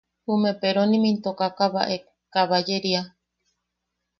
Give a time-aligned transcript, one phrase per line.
[0.25, 2.03] Jume peronim into kakabaek,
[2.33, 3.01] kabayeria.